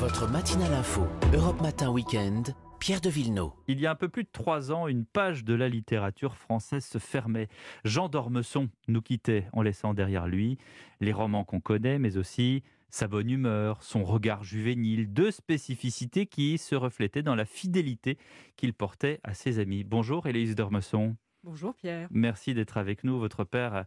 Votre 0.00 0.26
matinale 0.26 0.72
info, 0.72 1.02
Europe 1.34 1.60
Matin 1.60 1.90
Weekend, 1.90 2.54
Pierre 2.78 3.02
de 3.02 3.10
Villeneuve. 3.10 3.50
Il 3.68 3.78
y 3.78 3.86
a 3.86 3.90
un 3.90 3.94
peu 3.94 4.08
plus 4.08 4.24
de 4.24 4.30
trois 4.32 4.72
ans, 4.72 4.88
une 4.88 5.04
page 5.04 5.44
de 5.44 5.52
la 5.52 5.68
littérature 5.68 6.38
française 6.38 6.86
se 6.86 6.96
fermait. 6.96 7.48
Jean 7.84 8.08
d'Ormesson 8.08 8.70
nous 8.88 9.02
quittait 9.02 9.46
en 9.52 9.60
laissant 9.60 9.92
derrière 9.92 10.26
lui 10.26 10.56
les 11.02 11.12
romans 11.12 11.44
qu'on 11.44 11.60
connaît, 11.60 11.98
mais 11.98 12.16
aussi 12.16 12.62
sa 12.88 13.08
bonne 13.08 13.28
humeur, 13.28 13.82
son 13.82 14.02
regard 14.02 14.42
juvénile, 14.42 15.12
deux 15.12 15.30
spécificités 15.30 16.24
qui 16.24 16.56
se 16.56 16.74
reflétaient 16.74 17.22
dans 17.22 17.34
la 17.34 17.44
fidélité 17.44 18.16
qu'il 18.56 18.72
portait 18.72 19.20
à 19.22 19.34
ses 19.34 19.58
amis. 19.58 19.84
Bonjour 19.84 20.26
Élise 20.26 20.54
d'Ormesson. 20.54 21.14
Bonjour 21.44 21.74
Pierre. 21.74 22.08
Merci 22.10 22.54
d'être 22.54 22.78
avec 22.78 23.04
nous. 23.04 23.18
Votre 23.18 23.44
père 23.44 23.84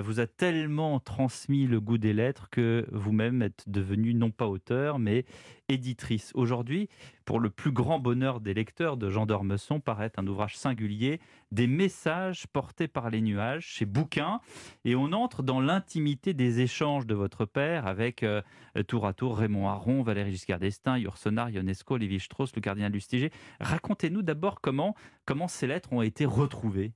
vous 0.00 0.20
a 0.20 0.26
tellement 0.26 1.00
transmis 1.00 1.66
le 1.66 1.80
goût 1.80 1.98
des 1.98 2.12
lettres 2.12 2.48
que 2.50 2.86
vous-même 2.92 3.42
êtes 3.42 3.64
devenue 3.66 4.14
non 4.14 4.30
pas 4.30 4.46
auteur, 4.46 4.98
mais 4.98 5.24
éditrice. 5.68 6.32
Aujourd'hui, 6.34 6.88
pour 7.24 7.40
le 7.40 7.50
plus 7.50 7.72
grand 7.72 7.98
bonheur 7.98 8.40
des 8.40 8.54
lecteurs 8.54 8.96
de 8.96 9.10
Jean 9.10 9.26
d'Ormesson, 9.26 9.80
paraît 9.80 10.12
un 10.16 10.26
ouvrage 10.26 10.56
singulier, 10.56 11.20
Des 11.50 11.66
messages 11.66 12.46
portés 12.46 12.88
par 12.88 13.10
les 13.10 13.20
nuages, 13.20 13.64
chez 13.66 13.84
Bouquin. 13.84 14.40
Et 14.84 14.94
on 14.94 15.12
entre 15.12 15.42
dans 15.42 15.60
l'intimité 15.60 16.34
des 16.34 16.60
échanges 16.60 17.06
de 17.06 17.14
votre 17.14 17.44
père 17.44 17.86
avec 17.86 18.22
euh, 18.22 18.42
tour 18.86 19.06
à 19.06 19.12
tour 19.12 19.36
Raymond 19.36 19.68
Aron, 19.68 20.02
Valéry 20.02 20.32
Giscard 20.32 20.58
d'Estaing, 20.58 20.98
Yourcenar, 20.98 21.50
Ionesco, 21.50 21.96
Lévi 21.96 22.20
Strauss, 22.20 22.54
le 22.54 22.62
cardinal 22.62 22.92
Lustiger. 22.92 23.30
Racontez-nous 23.60 24.22
d'abord 24.22 24.60
comment, 24.60 24.94
comment 25.26 25.48
ces 25.48 25.66
lettres 25.66 25.92
ont 25.92 26.02
été 26.02 26.24
retrouvées. 26.24 26.92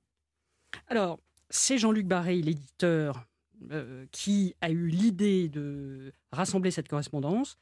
Alors, 0.87 1.19
c'est 1.49 1.77
Jean-Luc 1.77 2.07
Barré, 2.07 2.41
l'éditeur, 2.41 3.25
euh, 3.71 4.05
qui 4.11 4.55
a 4.61 4.69
eu 4.69 4.87
l'idée 4.87 5.49
de 5.49 6.13
rassembler 6.31 6.71
cette 6.71 6.87
correspondance. 6.87 7.57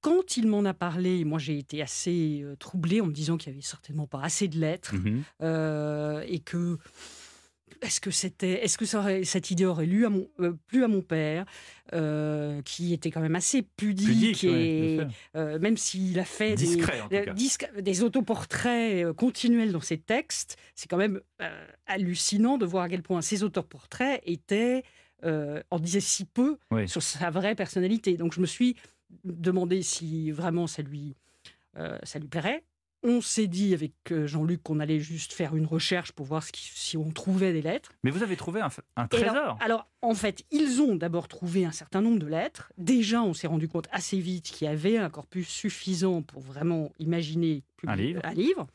Quand 0.00 0.36
il 0.36 0.48
m'en 0.48 0.64
a 0.64 0.74
parlé, 0.74 1.24
moi 1.24 1.38
j'ai 1.38 1.58
été 1.58 1.80
assez 1.80 2.40
euh, 2.42 2.56
troublée 2.56 3.00
en 3.00 3.06
me 3.06 3.12
disant 3.12 3.36
qu'il 3.36 3.52
n'y 3.52 3.58
avait 3.58 3.66
certainement 3.66 4.06
pas 4.08 4.20
assez 4.22 4.48
de 4.48 4.58
lettres 4.58 4.94
Mhm. 4.94 5.22
euh, 5.42 6.24
et 6.26 6.40
que 6.40 6.78
est-ce 7.82 8.00
que 8.00 8.10
c'était, 8.10 8.64
est-ce 8.64 8.78
que 8.78 8.84
ça 8.84 8.98
aurait- 9.00 9.24
cette 9.24 9.50
idée 9.50 9.64
aurait 9.66 9.86
lu 9.86 10.06
à 10.06 10.08
mon, 10.08 10.28
euh, 10.40 10.52
plu 10.68 10.84
à 10.84 10.88
mon 10.88 11.02
père, 11.02 11.44
euh, 11.92 12.62
qui 12.62 12.92
était 12.92 13.10
quand 13.10 13.20
même 13.20 13.34
assez 13.34 13.62
pudique, 13.62 14.44
et 14.44 15.00
euh, 15.36 15.58
même 15.58 15.76
s'il 15.76 16.18
a 16.18 16.24
fait 16.24 16.54
des- 16.54 16.64
Discret, 16.76 17.02
disque- 17.34 18.02
autoportraits 18.02 19.12
continuels 19.16 19.72
dans 19.72 19.80
ses 19.80 19.98
textes, 19.98 20.56
c'est 20.74 20.88
quand 20.88 20.96
même 20.96 21.20
hallucinant 21.86 22.56
de 22.58 22.64
voir 22.66 22.84
à 22.84 22.88
quel 22.88 23.02
point 23.02 23.20
ces 23.20 23.42
autoportraits 23.42 24.22
étaient 24.24 24.82
en 25.24 25.78
disaient 25.78 26.00
si 26.00 26.24
peu 26.24 26.58
Oui. 26.70 26.88
sur 26.88 27.02
sa 27.02 27.30
vraie 27.30 27.54
personnalité. 27.54 28.16
Donc 28.16 28.32
je 28.34 28.40
me 28.40 28.46
suis 28.46 28.76
demandé 29.24 29.82
si 29.82 30.30
vraiment 30.30 30.66
ça 30.66 30.82
lui 30.82 31.14
ça 32.04 32.18
lui 32.18 32.28
plairait. 32.28 32.64
On 33.04 33.20
s'est 33.20 33.48
dit 33.48 33.74
avec 33.74 33.92
euh, 34.12 34.26
Jean-Luc 34.28 34.62
qu'on 34.62 34.78
allait 34.78 35.00
juste 35.00 35.32
faire 35.32 35.56
une 35.56 35.66
recherche 35.66 36.12
pour 36.12 36.24
voir 36.26 36.42
ce 36.42 36.52
qui- 36.52 36.70
si 36.72 36.96
on 36.96 37.10
trouvait 37.10 37.52
des 37.52 37.62
lettres. 37.62 37.92
Mais 38.04 38.10
vous 38.12 38.22
avez 38.22 38.36
trouvé 38.36 38.60
un, 38.60 38.68
un 38.96 39.08
trésor. 39.08 39.30
alors, 39.30 39.58
alors, 39.60 39.86
en 40.02 40.14
fait, 40.14 40.44
ils 40.52 40.80
ont 40.80 40.94
d'abord 40.94 41.26
trouvé 41.26 41.64
un 41.64 41.72
certain 41.72 42.00
nombre 42.00 42.18
de 42.20 42.26
lettres. 42.26 42.72
Déjà, 42.78 43.22
on 43.22 43.34
s'est 43.34 43.48
rendu 43.48 43.66
compte 43.68 43.88
assez 43.90 44.18
vite 44.20 44.44
qu'il 44.44 44.66
y 44.66 44.70
avait 44.70 44.98
un 44.98 45.10
corpus 45.10 45.48
suffisant 45.48 46.22
pour 46.22 46.42
vraiment 46.42 46.92
imaginer 47.00 47.64
publier 47.76 48.16
Un 48.24 48.34
livre. 48.34 48.66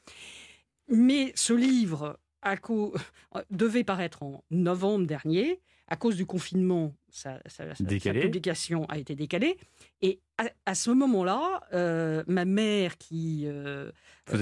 Mais 0.90 1.32
ce 1.36 1.54
livre 1.54 2.20
à 2.42 2.58
cau- 2.58 2.94
devait 3.52 3.84
paraître 3.84 4.24
en 4.24 4.44
novembre 4.52 5.06
dernier. 5.06 5.62
À 5.90 5.96
cause 5.96 6.18
du 6.18 6.26
confinement, 6.26 6.94
sa, 7.10 7.40
sa- 7.46 7.68
sa- 7.70 7.76
sa 7.76 7.84
Décalé. 7.86 8.20
publication 8.22 8.86
a 8.90 8.98
été 8.98 9.16
décalée. 9.16 9.58
Et 10.02 10.20
à, 10.38 10.50
à 10.66 10.76
ce 10.76 10.92
moment-là, 10.92 11.62
euh, 11.74 12.24
ma 12.28 12.44
mère, 12.44 12.98
qui, 12.98 13.44
euh, 13.46 13.90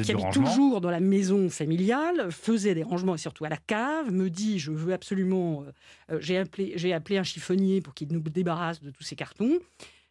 qui 0.03 0.11
habite 0.11 0.31
toujours 0.33 0.81
dans 0.81 0.89
la 0.89 0.99
maison 0.99 1.47
familiale, 1.49 2.31
faisait 2.31 2.73
des 2.73 2.81
rangements 2.83 3.13
et 3.13 3.19
surtout 3.19 3.45
à 3.45 3.49
la 3.49 3.57
cave, 3.57 4.11
me 4.11 4.29
dit 4.31 4.57
je 4.57 4.71
veux 4.71 4.93
absolument. 4.93 5.63
euh, 6.11 6.17
j'ai 6.19 6.37
appelé, 6.39 6.73
j'ai 6.77 6.93
appelé 6.93 7.17
un 7.19 7.23
chiffonnier 7.23 7.79
pour 7.81 7.93
qu'il 7.93 8.11
nous 8.11 8.19
débarrasse 8.21 8.81
de 8.81 8.89
tous 8.89 9.03
ces 9.03 9.15
cartons. 9.15 9.59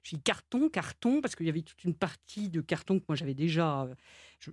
J'ai 0.04 0.16
dit 0.19 0.22
carton, 0.22 0.69
carton, 0.69 1.20
parce 1.20 1.34
qu'il 1.34 1.47
y 1.47 1.48
avait 1.48 1.62
toute 1.62 1.82
une 1.84 1.94
partie 1.94 2.50
de 2.50 2.60
carton 2.60 3.00
que 3.00 3.04
moi 3.09 3.16
j'avais 3.16 3.34
déjà. 3.34 3.82
euh, 3.84 3.94
je 4.41 4.50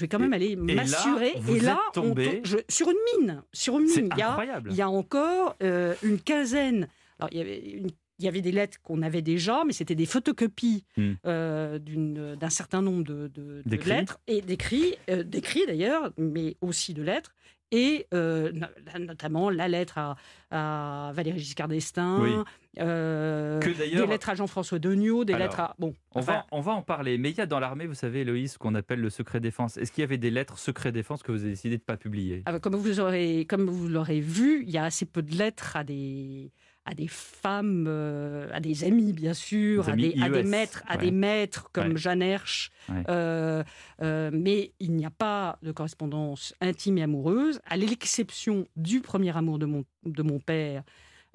vais 0.00 0.06
quand 0.08 0.20
même 0.20 0.32
aller 0.32 0.54
m'assurer. 0.56 1.34
Et 1.48 1.58
là, 1.60 1.78
on 1.96 2.14
je- 2.44 2.58
sur 2.68 2.88
une 2.88 2.96
mine, 3.20 3.42
sur 3.52 3.78
une 3.78 3.86
mine. 3.86 4.08
Il 4.12 4.18
y 4.18 4.22
a, 4.22 4.60
il 4.70 4.76
y 4.76 4.80
a 4.82 4.88
encore 4.88 5.56
euh, 5.62 5.94
une 6.04 6.20
quinzaine. 6.20 6.88
Alors, 7.18 7.28
il 7.32 7.38
y 7.38 7.40
avait 7.40 7.58
une- 7.60 7.90
il 8.18 8.24
y 8.26 8.28
avait 8.28 8.40
des 8.42 8.52
lettres 8.52 8.78
qu'on 8.82 9.02
avait 9.02 9.22
déjà, 9.22 9.64
mais 9.66 9.72
c'était 9.72 9.96
des 9.96 10.06
photocopies 10.06 10.84
Hmm. 10.96 11.14
euh, 11.26 11.80
d'un 11.80 12.50
certain 12.50 12.80
nombre 12.80 13.02
de, 13.02 13.26
de- 13.34 13.62
de 13.64 13.68
D'écrits. 13.68 13.88
lettres, 13.90 14.20
et 14.28 14.40
d'écrits, 14.40 14.94
euh, 15.10 15.24
d'écrits 15.24 15.66
d'ailleurs, 15.66 16.12
mais 16.16 16.56
aussi 16.60 16.94
de 16.94 17.02
lettres, 17.02 17.34
et 17.72 18.06
euh, 18.14 18.52
no- 18.52 19.04
notamment 19.06 19.50
la 19.50 19.66
lettre 19.66 19.98
à, 19.98 20.16
à 20.50 21.10
Valéry 21.12 21.38
Giscard 21.40 21.66
d'Estaing, 21.68 22.20
Oui. 22.22 22.30
euh, 22.78 23.58
Que 23.60 23.70
des 23.70 24.06
lettres 24.06 24.28
à 24.28 24.34
Jean-François 24.34 24.78
Degnaud, 24.78 25.24
des 25.24 25.32
Alors, 25.32 25.46
lettres 25.48 25.60
à... 25.60 25.74
Bon, 25.78 25.94
On 26.14 26.20
enfin, 26.20 26.32
va, 26.32 26.46
on 26.52 26.60
va 26.60 26.72
en 26.72 26.82
parler. 26.82 27.18
Mais 27.18 27.30
il 27.30 27.36
y 27.36 27.40
a 27.40 27.46
dans 27.46 27.60
l'armée, 27.60 27.86
vous 27.86 27.94
savez, 27.94 28.24
Loïs, 28.24 28.52
ce 28.52 28.58
qu'on 28.58 28.74
appelle 28.74 29.00
le 29.00 29.10
secret 29.10 29.40
défense. 29.40 29.76
Est-ce 29.76 29.90
qu'il 29.92 30.02
y 30.02 30.04
avait 30.04 30.18
des 30.18 30.30
lettres 30.30 30.58
secret 30.58 30.92
défense 30.92 31.22
que 31.22 31.32
vous 31.32 31.40
avez 31.42 31.50
décidé 31.50 31.76
de 31.76 31.82
ne 31.82 31.86
pas 31.86 31.96
publier? 31.96 32.42
Ah 32.46 32.52
bah, 32.52 32.60
comme 32.60 32.76
vous 32.76 33.00
aurez, 33.00 33.46
comme 33.48 33.68
vous 33.68 33.88
l'aurez 33.88 34.20
vu, 34.20 34.62
il 34.64 34.70
y 34.70 34.78
a 34.78 34.84
assez 34.84 35.06
peu 35.06 35.22
de 35.22 35.34
lettres 35.36 35.76
à 35.76 35.84
des 35.84 36.52
à 36.84 36.94
des 36.94 37.06
femmes, 37.06 37.84
euh, 37.86 38.48
à 38.52 38.58
des 38.58 38.82
amis 38.82 39.12
bien 39.12 39.34
sûr, 39.34 39.84
Des 39.84 39.92
à 39.92 39.94
des, 39.94 40.14
à 40.20 40.28
des 40.30 40.42
maîtres, 40.42 40.82
à 40.88 40.96
ouais. 40.96 41.04
des 41.04 41.10
maîtres 41.12 41.70
comme 41.72 41.92
Ouais. 41.92 41.96
Jeanne 41.96 42.22
Hersch. 42.22 42.70
Ouais. 42.88 43.04
Euh, 43.08 43.62
euh, 44.02 44.30
mais 44.32 44.72
il 44.80 44.90
n'y 44.96 45.06
a 45.06 45.10
pas 45.10 45.60
de 45.62 45.70
correspondance 45.70 46.56
intime 46.60 46.98
et 46.98 47.04
amoureuse, 47.04 47.60
à 47.64 47.76
l'exception 47.76 48.66
du 48.76 49.00
premier 49.00 49.36
amour 49.36 49.58
de 49.58 49.66
mon 49.66 49.84
de 50.04 50.22
mon 50.22 50.38
père. 50.38 50.82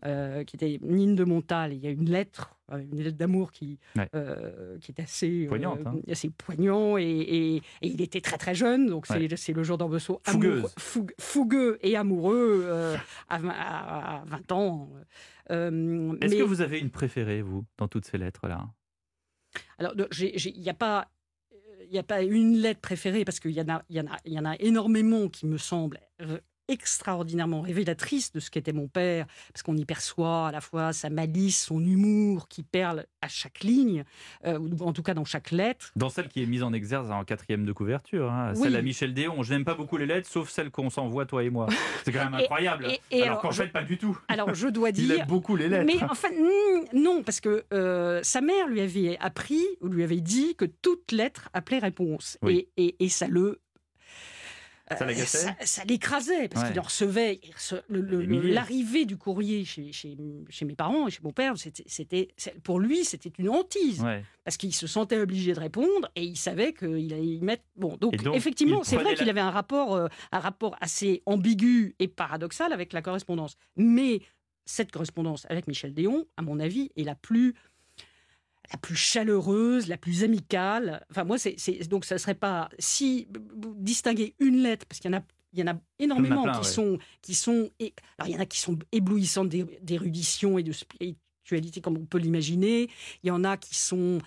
euh, 0.06 0.44
qui 0.44 0.56
était 0.58 0.78
Nine 0.84 1.16
de 1.16 1.24
Montal, 1.24 1.74
il 1.74 1.80
y 1.80 1.88
a 1.88 1.90
une 1.90 2.08
lettre, 2.08 2.56
euh, 2.72 2.78
une 2.92 3.02
lettre 3.02 3.18
d'amour 3.18 3.52
qui, 3.52 3.80
Ouais. 3.96 4.08
euh, 4.14 4.78
qui 4.78 4.92
est 4.92 5.02
assez 5.02 5.46
euh, 5.46 5.48
Poignante, 5.48 5.80
hein. 5.88 5.96
assez 6.08 6.30
poignant 6.30 7.00
et, 7.00 7.04
et- 7.04 7.56
et 7.56 7.62
il 7.82 8.00
était 8.00 8.22
très 8.22 8.38
très 8.38 8.54
jeune, 8.54 8.86
donc 8.86 9.08
c'est 9.08 9.18
Ouais. 9.18 9.36
c'est 9.36 9.54
le 9.54 9.64
jour 9.64 9.80
d'Orbesso 9.80 10.22
Fougueuse. 10.24 10.72
fougue- 10.78 11.16
fougueux 11.20 11.80
et 11.82 11.96
amoureux 11.98 12.68
à, 13.28 13.40
vingt- 13.40 13.50
à- 13.50 14.18
à 14.22 14.26
20 14.26 14.52
ans. 14.52 14.88
Est-ce 15.50 15.72
mais- 15.72 16.38
que 16.38 16.44
vous 16.44 16.62
avez 16.62 16.78
une 16.78 16.92
préférée, 16.92 17.42
vous, 17.42 17.66
dans 17.80 17.88
toutes 17.88 18.06
ces 18.06 18.20
lettres-là? 18.20 18.68
Alors, 19.80 19.94
il 20.20 20.62
n'y 20.62 20.70
a 20.70 20.76
pas. 20.76 21.08
Il 21.90 21.94
n'y 21.94 22.00
a 22.00 22.04
pas 22.04 22.22
une 22.22 22.58
lettre 22.58 22.82
préférée 22.82 23.24
parce 23.24 23.40
qu'il 23.40 23.52
y, 23.52 23.62
en 23.62 23.70
a- 23.70 23.82
y, 23.90 24.00
en 24.02 24.08
a- 24.08 24.20
y 24.26 24.38
en 24.38 24.46
a 24.46 24.56
énormément 24.60 25.30
qui 25.30 25.46
me 25.48 25.58
semblent 25.58 26.00
euh, 26.22 26.40
extraordinairement 26.68 27.62
révélatrices 27.62 28.32
de 28.32 28.40
ce 28.40 28.50
qu'était 28.50 28.74
mon 28.74 28.88
père, 28.88 29.26
parce 29.54 29.64
qu'on 29.64 29.76
y 29.78 29.86
perçoit 29.86 30.48
à 30.48 30.52
la 30.52 30.62
fois 30.62 30.94
sa 30.94 31.10
malice, 31.10 31.64
son 31.64 31.80
humour 31.84 32.48
qui 32.48 32.64
perle 32.64 33.06
à 33.22 33.28
chaque 33.28 33.64
ligne, 33.64 34.04
euh, 34.46 34.58
ou 34.60 34.70
en 34.84 34.94
tout 34.94 35.04
cas 35.04 35.14
dans 35.14 35.26
chaque 35.26 35.52
lettre. 35.52 35.92
Dans 35.96 36.10
celle 36.10 36.28
qui 36.30 36.42
est 36.44 36.46
mise 36.46 36.64
en 36.64 36.74
exergue 36.74 37.10
en 37.12 37.24
quatrième 37.24 37.66
de 37.66 37.72
couverture, 37.72 38.32
hein, 38.32 38.54
Oui. 38.56 38.64
celle 38.64 38.76
à 38.76 38.82
Michel 38.82 39.14
Déon. 39.14 39.44
Je 39.44 39.54
n'aime 39.54 39.66
pas 39.66 39.76
beaucoup 39.76 39.98
les 39.98 40.06
lettres, 40.06 40.30
sauf 40.30 40.50
celles 40.50 40.72
qu'on 40.72 40.90
s'envoie, 40.90 41.26
toi 41.26 41.44
et 41.44 41.50
moi. 41.50 41.68
C'est 42.06 42.12
quand 42.12 42.24
même 42.24 42.34
incroyable. 42.34 42.86
et- 42.88 43.00
et 43.12 43.22
alors 43.24 43.28
alors, 43.38 43.42
qu'en 43.42 43.52
fait, 43.52 43.68
pas 43.68 43.84
du 43.84 43.98
tout. 43.98 44.18
Alors 44.28 44.54
je 44.54 44.68
dois 44.68 44.90
Il 44.98 45.08
dire, 45.08 45.20
aime 45.22 45.28
beaucoup 45.28 45.56
les 45.56 45.68
lettres. 45.70 45.86
Mais 45.86 46.02
enfin, 46.10 46.30
mm, 46.30 46.98
non, 47.00 47.24
parce 47.24 47.40
que 47.40 47.66
euh, 47.74 48.20
sa 48.24 48.42
mère 48.42 48.68
lui 48.68 48.82
avait 48.82 49.18
appris, 49.20 49.64
ou 49.82 49.88
lui 49.88 50.04
avait 50.04 50.22
dit 50.22 50.56
que 50.56 50.66
toute 50.66 51.12
lettre 51.12 51.50
appelait 51.54 51.80
réponse. 51.80 52.38
Oui. 52.42 52.68
Et, 52.78 52.96
et 53.04 53.10
ça 53.10 53.28
le. 53.28 53.60
Ça 54.90 55.06
euh, 55.06 55.14
ça, 55.26 55.56
ça 55.66 55.84
l'écrasait, 55.84 56.48
parce 56.48 56.66
Ouais. 56.66 56.72
qu'il 56.72 56.80
recevait. 56.80 57.40
L'arrivée 57.90 59.06
du 59.06 59.18
courrier 59.18 59.66
chez, 59.66 59.92
chez, 59.92 60.16
chez 60.50 60.66
mes 60.66 60.76
parents 60.76 61.08
et 61.08 61.12
chez 61.12 61.20
mon 61.24 61.32
père, 61.32 61.56
c'était, 61.58 62.30
pour 62.64 62.80
lui, 62.80 63.04
c'était 63.04 63.32
une 63.38 63.50
hantise. 63.50 64.02
Ouais. 64.02 64.24
Parce 64.44 64.56
qu'il 64.58 64.74
se 64.74 64.88
sentait 64.88 65.20
obligé 65.20 65.54
de 65.54 65.60
répondre 65.60 66.10
et 66.16 66.24
il 66.24 66.38
savait 66.38 66.74
qu'il 66.74 67.14
allait 67.14 67.26
y 67.26 67.42
mettre. 67.42 67.64
Bon, 67.76 67.98
donc, 67.98 68.16
effectivement, 68.34 68.84
c'est 68.84 68.96
vrai 68.98 69.16
qu'il 69.16 69.30
avait 69.30 69.42
un 69.42 69.52
rapport, 69.52 69.96
euh, 69.96 70.08
un 70.32 70.40
rapport 70.40 70.78
assez 70.80 71.22
ambigu 71.26 71.96
et 72.00 72.08
paradoxal 72.08 72.72
avec 72.72 72.94
la 72.94 73.02
correspondance. 73.02 73.56
Mais 73.76 74.22
cette 74.66 74.92
correspondance 74.92 75.46
avec 75.50 75.68
Michel 75.68 75.94
Déon, 75.94 76.26
à 76.38 76.42
mon 76.42 76.60
avis, 76.60 76.92
est 76.96 77.04
la 77.04 77.16
plus 77.16 77.56
la 78.72 78.78
plus 78.78 78.96
chaleureuse, 78.96 79.88
la 79.88 79.98
plus 79.98 80.24
amicale. 80.24 81.06
Enfin, 81.10 81.24
moi, 81.24 81.38
c'est 81.38 81.56
donc 81.90 82.06
ça 82.06 82.18
serait 82.18 82.36
pas 82.36 82.70
si 82.80 83.28
distinguer 83.76 84.36
une 84.40 84.62
lettre 84.62 84.86
parce 84.86 85.00
qu'il 85.00 85.12
y 85.12 85.16
en 85.16 85.18
a 85.20 85.24
il 85.54 85.60
y 85.60 85.64
en 85.64 85.68
a 85.74 85.80
énormément 85.98 86.44
plein, 86.44 86.52
qui 86.52 86.58
ouais. 86.60 86.64
sont 86.74 86.98
qui 87.22 87.34
sont 87.34 87.70
et- 87.80 87.94
alors 88.18 88.28
il 88.30 88.34
y 88.34 88.38
en 88.38 88.42
a 88.42 88.46
qui 88.46 88.60
sont 88.60 88.78
éblouissantes 88.92 89.50
d'é- 89.50 89.80
d'érudition 89.82 90.58
et 90.58 90.64
de 90.64 90.74
spiritualité 90.74 91.80
comme 91.82 91.98
on 91.98 92.06
peut 92.06 92.18
l'imaginer. 92.18 92.90
Il 93.24 93.28
y 93.28 93.32
en 93.32 93.44
a 93.46 93.56
qui 93.58 93.74
sont 93.76 94.20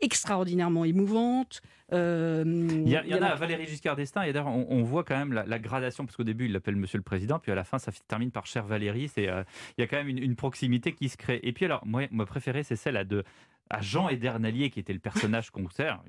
extraordinairement 0.00 0.84
émouvantes. 0.84 1.60
Euh, 1.92 2.44
Il 2.46 2.88
y, 2.88 2.96
a- 2.96 3.04
il 3.04 3.10
y 3.10 3.14
en 3.14 3.22
a 3.22 3.26
à 3.26 3.34
Valéry 3.34 3.66
Giscard 3.66 3.96
d'Estaing, 3.96 4.22
et 4.22 4.32
d'ailleurs, 4.32 4.46
on, 4.48 4.66
on 4.70 4.82
voit 4.82 5.02
quand 5.04 5.16
même 5.16 5.32
la, 5.32 5.44
la 5.44 5.58
gradation, 5.58 6.04
parce 6.06 6.16
qu'au 6.16 6.24
début, 6.24 6.46
il 6.46 6.52
l'appelle 6.52 6.76
Monsieur 6.76 6.98
le 6.98 7.02
Président, 7.02 7.38
puis 7.38 7.50
à 7.52 7.54
la 7.54 7.64
fin, 7.64 7.78
ça 7.78 7.90
termine 8.08 8.30
par 8.30 8.46
Cher 8.46 8.64
Valéry. 8.66 9.08
C'est, 9.08 9.28
euh, 9.28 9.42
il 9.76 9.80
y 9.80 9.84
a 9.84 9.86
quand 9.88 9.96
même 9.96 10.08
une, 10.08 10.18
une 10.22 10.36
proximité 10.36 10.92
qui 10.92 11.08
se 11.08 11.16
crée. 11.16 11.40
Et 11.42 11.52
puis, 11.52 11.64
alors, 11.64 11.84
moi, 11.86 12.02
ma 12.12 12.26
préférée, 12.26 12.62
c'est 12.62 12.76
celle 12.76 12.96
à 12.96 13.04
de, 13.04 13.24
à 13.70 13.80
Jean 13.80 14.08
Edernalier, 14.08 14.70
qui 14.70 14.78
était 14.80 14.92
le 14.92 14.98
personnage 15.00 15.50
qu'on 15.50 15.68
sert. 15.68 16.00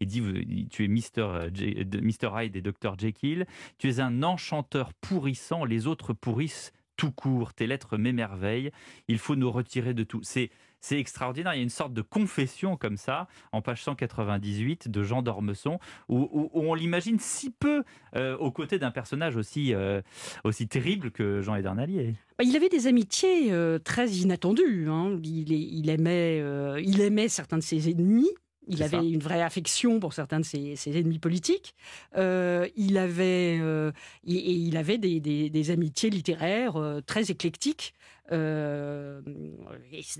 Il, 0.00 0.06
dit 0.06 0.68
Tu 0.70 0.84
es 0.84 0.88
Mr. 0.88 1.48
J- 1.52 1.84
de- 1.84 2.00
Mr. 2.00 2.30
Hyde 2.44 2.56
et 2.56 2.62
Dr. 2.62 2.94
Jekyll. 2.98 3.46
Tu 3.78 3.88
es 3.88 4.00
un 4.00 4.22
enchanteur 4.22 4.92
pourrissant, 4.94 5.64
les 5.64 5.86
autres 5.86 6.12
pourrissent 6.12 6.72
tout 6.96 7.12
court. 7.12 7.52
Tes 7.52 7.66
lettres 7.66 7.96
m'émerveillent. 7.98 8.70
Il 9.08 9.18
faut 9.18 9.36
nous 9.36 9.50
retirer 9.50 9.92
de 9.92 10.02
tout. 10.04 10.20
C'est. 10.22 10.50
C'est 10.80 10.98
extraordinaire. 10.98 11.54
Il 11.54 11.58
y 11.58 11.60
a 11.60 11.62
une 11.62 11.68
sorte 11.68 11.92
de 11.92 12.02
confession 12.02 12.76
comme 12.76 12.96
ça, 12.96 13.28
en 13.52 13.62
page 13.62 13.82
198 13.82 14.88
de 14.88 15.02
Jean 15.02 15.22
d'Ormesson, 15.22 15.78
où, 16.08 16.50
on 16.54 16.74
l'imagine 16.74 17.18
si 17.18 17.50
peu 17.50 17.82
euh, 18.14 18.36
aux 18.38 18.50
côtés 18.50 18.78
d'un 18.78 18.90
personnage 18.90 19.36
aussi, 19.36 19.74
euh, 19.74 20.00
aussi 20.44 20.68
terrible 20.68 21.10
que 21.10 21.40
Jean 21.42 21.54
Edernalier. 21.56 22.14
Bah, 22.38 22.44
Il 22.44 22.54
avait 22.56 22.68
des 22.68 22.86
amitiés 22.86 23.52
euh, 23.52 23.78
très 23.78 24.08
inattendues. 24.08 24.88
hein. 24.88 25.18
Il, 25.22 25.88
aimait, 25.90 26.42
il 26.82 27.00
aimait 27.00 27.28
certains 27.28 27.58
de 27.58 27.62
ses 27.62 27.90
ennemis. 27.90 28.30
Il 28.68 28.82
avait 28.82 28.96
ça. 28.96 29.02
une 29.02 29.20
vraie 29.20 29.42
affection 29.42 30.00
pour 30.00 30.12
certains 30.12 30.40
de 30.40 30.44
ses, 30.44 30.76
ses 30.76 30.98
ennemis 30.98 31.18
politiques. 31.18 31.74
Euh, 32.16 32.68
il 32.76 32.98
avait, 32.98 33.58
euh, 33.60 33.92
et, 34.26 34.34
et 34.34 34.52
il 34.52 34.76
avait 34.76 34.98
des, 34.98 35.20
des- 35.20 35.50
des 35.50 35.70
amitiés 35.70 36.10
littéraires 36.10 36.76
euh, 36.76 37.00
très 37.00 37.30
éclectiques. 37.30 37.94
Et 38.32 38.34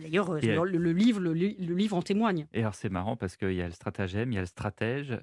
d'ailleurs 0.01 0.33
le, 0.65 0.79
le 0.79 0.93
livre, 0.93 1.21
le, 1.21 1.33
li- 1.33 1.57
le 1.59 1.75
livre 1.75 1.97
en 1.97 2.03
témoigne. 2.03 2.47
Et 2.55 2.61
alors 2.61 2.75
c'est 2.75 2.89
marrant 2.89 3.17
parce 3.17 3.37
qu'il 3.37 3.53
y 3.55 3.63
a 3.63 3.67
le 3.67 3.73
stratagème, 3.73 4.31
il 4.33 4.37
y 4.37 4.39
a 4.39 4.43
le 4.43 4.47
stratège. 4.47 5.19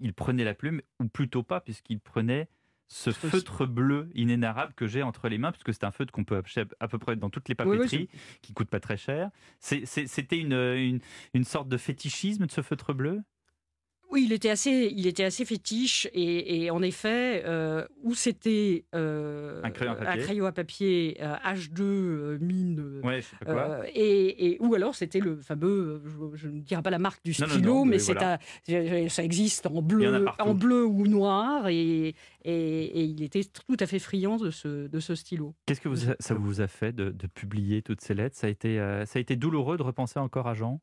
il 0.00 0.12
prenait 0.14 0.44
la 0.44 0.54
plume, 0.54 0.80
ou 0.98 1.06
plutôt 1.06 1.42
pas, 1.42 1.60
puisqu'il 1.60 2.00
prenait 2.00 2.48
ce 2.92 3.12
feutre 3.12 3.66
bleu 3.66 4.10
inénarrable 4.14 4.74
que 4.74 4.86
j'ai 4.88 5.02
entre 5.02 5.28
les 5.28 5.38
mains, 5.38 5.52
puisque 5.52 5.72
c'est 5.72 5.84
un 5.84 5.92
feutre 5.92 6.12
qu'on 6.12 6.24
peut 6.24 6.36
acheter 6.36 6.64
à 6.80 6.88
peu 6.88 6.98
près 6.98 7.14
dans 7.16 7.30
toutes 7.30 7.48
les 7.48 7.54
Oui, 7.64 7.78
oui, 7.78 7.78
papeteries, 7.78 8.08
qui 8.42 8.52
coûte 8.52 8.68
pas 8.68 8.80
très 8.80 8.96
cher. 8.96 9.30
C'était 9.60 10.38
une, 10.38 10.52
une, 10.52 11.00
une 11.32 11.44
sorte 11.44 11.68
de 11.68 11.76
fétichisme 11.76 12.46
de 12.46 12.50
ce 12.50 12.62
feutre 12.62 12.92
bleu? 12.92 13.22
Oui, 14.12 14.24
il 14.26 14.32
était 14.32 14.50
assez, 14.50 14.92
il 14.96 15.06
était 15.06 15.22
assez 15.22 15.44
fétiche 15.44 16.08
et, 16.12 16.64
et 16.64 16.70
en 16.72 16.82
effet, 16.82 17.42
euh, 17.46 17.86
où 18.02 18.14
c'était 18.14 18.84
euh, 18.94 19.60
Un 19.62 19.70
crayon 19.70 19.92
à 19.92 19.94
papier. 19.94 20.22
crayon 20.22 20.46
à 20.46 20.52
papier, 20.52 21.16
euh, 21.20 21.34
H2 21.44 21.80
euh, 21.82 22.38
mine, 22.40 23.00
Ouais, 23.04 23.20
quoi. 23.44 23.78
et, 23.94 24.54
et- 24.54 24.58
ou 24.60 24.74
alors 24.74 24.96
c'était 24.96 25.20
le 25.20 25.36
fameux, 25.36 26.02
je, 26.04 26.36
je 26.36 26.48
ne 26.48 26.60
dirai 26.60 26.82
pas 26.82 26.90
la 26.90 26.98
marque 26.98 27.22
du 27.24 27.30
Non, 27.38 27.46
non, 27.46 27.52
stylo, 27.54 27.72
non, 27.74 27.84
mais, 27.84 27.90
mais 27.92 27.98
c'est 28.00 28.14
voilà. 28.14 29.08
ça 29.10 29.22
existe 29.22 29.66
en 29.66 29.80
bleu, 29.80 30.26
en 30.40 30.54
bleu 30.54 30.84
ou 30.84 31.06
noir, 31.06 31.68
et, 31.68 32.14
il 32.44 33.22
était 33.22 33.44
tout 33.44 33.76
à 33.78 33.86
fait 33.86 34.00
friand 34.00 34.38
de 34.38 34.50
ce, 34.50 34.88
de 34.88 34.98
ce 35.00 35.14
stylo. 35.14 35.54
Qu'est-ce 35.66 35.80
que 35.80 35.88
vous 35.88 36.10
a- 36.10 36.16
ça 36.18 36.34
vous 36.34 36.60
a 36.60 36.66
fait 36.66 36.92
de, 36.92 37.10
de 37.10 37.26
publier 37.28 37.82
toutes 37.82 38.00
ces 38.00 38.14
lettres? 38.14 38.36
Ça 38.36 38.48
a, 38.48 38.50
été, 38.50 38.76
ça 39.06 39.18
a 39.18 39.20
été 39.20 39.36
douloureux 39.36 39.76
de 39.76 39.82
repenser 39.84 40.18
encore 40.18 40.48
à 40.48 40.54
Jean? 40.54 40.80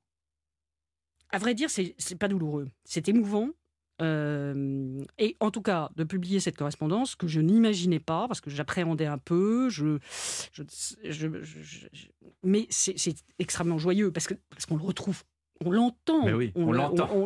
À 1.30 1.38
vrai 1.40 1.54
dire, 1.54 1.70
c'est 1.70 2.16
pas 2.20 2.28
douloureux, 2.28 2.70
c'est 2.84 3.10
émouvant. 3.10 3.50
Euh, 4.00 5.04
et 5.18 5.36
en 5.40 5.50
tout 5.50 5.64
cas, 5.64 5.90
de 5.96 6.04
publier 6.04 6.40
cette 6.40 6.56
correspondance 6.56 7.16
que 7.16 7.28
je 7.28 7.42
n'imaginais 7.42 8.00
pas, 8.00 8.28
parce 8.28 8.42
que 8.42 8.52
j'appréhendais 8.52 9.08
un 9.08 9.18
peu, 9.18 9.70
je, 9.70 9.98
je, 10.54 10.64
je- 11.04 12.08
mais 12.44 12.68
c'est 12.70 12.96
extrêmement 13.40 13.80
joyeux, 13.80 14.12
parce 14.12 14.28
parce 14.50 14.66
qu'on 14.68 14.78
le 14.78 14.84
retrouve, 14.84 15.24
on 15.66 15.72
l'entend, 15.72 16.28
oui, 16.34 16.52
on 16.56 16.72
le- 16.72 16.78
l'entend. 16.78 17.10
on, 17.14 17.26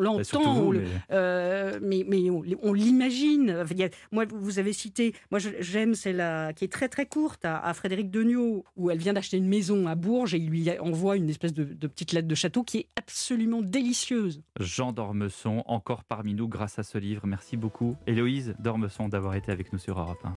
vous, 0.54 0.72
mais- 0.74 0.80
euh, 1.12 1.80
mais, 1.82 2.06
mais 2.08 2.30
on, 2.30 2.74
l'imagine. 2.74 3.64
Moi, 4.12 4.26
vous 4.30 4.60
avez 4.60 4.74
cité, 4.74 5.14
moi 5.32 5.40
j'aime 5.60 5.96
celle 5.96 6.54
qui 6.56 6.66
est 6.66 6.72
très 6.72 6.90
très 6.90 7.06
courte 7.06 7.46
à, 7.46 7.58
à 7.60 7.74
Frédéric 7.74 8.12
Degnaud, 8.12 8.64
où 8.78 8.90
elle 8.92 8.98
vient 8.98 9.14
d'acheter 9.14 9.38
une 9.38 9.48
maison 9.48 9.88
à 9.88 9.96
Bourges 9.96 10.34
et 10.34 10.38
il 10.38 10.50
lui 10.50 10.70
envoie 10.80 11.18
une 11.18 11.30
espèce 11.30 11.54
de, 11.54 11.64
de 11.64 11.88
petite 11.88 12.12
lettre 12.14 12.28
de 12.28 12.36
château 12.36 12.64
qui 12.64 12.78
est 12.80 12.88
absolument 12.98 13.62
délicieuse. 13.62 14.42
Jean 14.60 14.92
d'Ormesson, 14.94 15.64
encore 15.66 16.04
parmi 16.04 16.34
nous 16.34 16.48
grâce 16.48 16.80
à 16.80 16.84
ce 16.84 16.98
livre. 16.98 17.26
Merci 17.28 17.58
beaucoup. 17.58 17.96
Héloïse 18.08 18.54
d'Ormesson 18.60 19.10
d'avoir 19.10 19.36
été 19.36 19.52
avec 19.52 19.74
nous 19.74 19.80
sur 19.80 20.00
Europe 20.00 20.20
1. 20.24 20.30